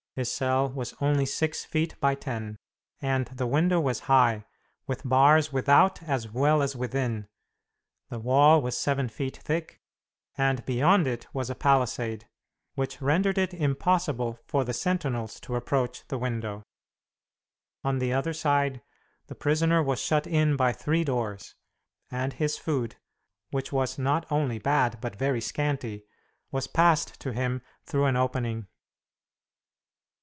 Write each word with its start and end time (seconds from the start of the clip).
His 0.17 0.29
cell 0.29 0.67
was 0.67 0.93
only 0.99 1.25
six 1.25 1.63
feet 1.63 1.97
by 2.01 2.15
ten, 2.15 2.57
and 2.99 3.27
the 3.27 3.47
window 3.47 3.79
was 3.79 4.01
high, 4.11 4.43
with 4.85 5.07
bars 5.07 5.53
without 5.53 6.03
as 6.03 6.29
well 6.29 6.61
as 6.61 6.75
within. 6.75 7.29
The 8.09 8.19
wall 8.19 8.61
was 8.61 8.77
seven 8.77 9.07
feet 9.07 9.37
thick, 9.37 9.79
and 10.37 10.65
beyond 10.65 11.07
it 11.07 11.27
was 11.33 11.49
a 11.49 11.55
palisade, 11.55 12.27
which 12.75 13.01
rendered 13.01 13.37
it 13.37 13.53
impossible 13.53 14.37
for 14.43 14.65
the 14.65 14.73
sentinels 14.73 15.39
to 15.39 15.55
approach 15.55 16.05
the 16.09 16.17
window. 16.17 16.63
On 17.85 17.99
the 17.99 18.11
other 18.11 18.33
side 18.33 18.81
the 19.27 19.33
prisoner 19.35 19.81
was 19.81 20.01
shut 20.01 20.27
in 20.27 20.57
by 20.57 20.73
three 20.73 21.05
doors, 21.05 21.55
and 22.11 22.33
his 22.33 22.57
food 22.57 22.97
(which 23.51 23.71
was 23.71 23.97
not 23.97 24.29
only 24.29 24.59
bad, 24.59 24.99
but 24.99 25.15
very 25.15 25.39
scanty) 25.39 26.03
was 26.51 26.67
passed 26.67 27.17
to 27.21 27.31
him 27.31 27.61
through 27.85 28.07
an 28.07 28.17
opening. 28.17 28.67